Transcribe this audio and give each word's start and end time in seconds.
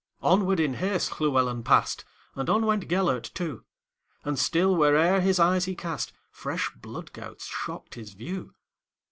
Onward, 0.23 0.59
in 0.59 0.73
haste, 0.73 1.21
Llewelyn 1.21 1.61
passed, 1.61 2.05
And 2.33 2.49
on 2.49 2.65
went 2.65 2.87
Gêlert 2.87 3.31
too; 3.35 3.65
And 4.25 4.39
still, 4.39 4.75
where'er 4.75 5.19
his 5.21 5.39
eyes 5.39 5.65
he 5.65 5.75
cast, 5.75 6.11
Fresh 6.31 6.71
blood 6.77 7.13
gouts 7.13 7.45
shocked 7.45 7.93
his 7.93 8.13
view. 8.15 8.55